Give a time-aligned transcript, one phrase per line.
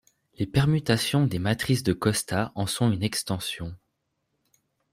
[0.39, 3.75] Les permutations des matrices de Costas en sont une extension.